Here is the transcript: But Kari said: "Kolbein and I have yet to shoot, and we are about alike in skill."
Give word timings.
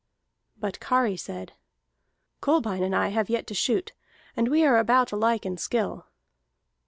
But 0.57 0.79
Kari 0.79 1.15
said: 1.15 1.53
"Kolbein 2.41 2.81
and 2.81 2.95
I 2.95 3.09
have 3.09 3.29
yet 3.29 3.45
to 3.45 3.53
shoot, 3.53 3.91
and 4.35 4.47
we 4.47 4.65
are 4.65 4.79
about 4.79 5.11
alike 5.11 5.45
in 5.45 5.57
skill." 5.57 6.07